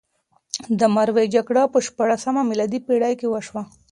[0.79, 3.63] د مروې جګړه په شپاړلسمه میلادي پېړۍ کې وشوه.